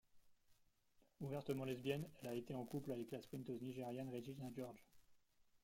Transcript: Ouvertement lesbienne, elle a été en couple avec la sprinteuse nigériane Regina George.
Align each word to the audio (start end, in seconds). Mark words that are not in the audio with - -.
Ouvertement 1.19 1.63
lesbienne, 1.63 2.09
elle 2.23 2.27
a 2.29 2.33
été 2.33 2.55
en 2.55 2.65
couple 2.65 2.91
avec 2.91 3.11
la 3.11 3.21
sprinteuse 3.21 3.61
nigériane 3.61 4.09
Regina 4.09 4.47
George. 4.57 4.83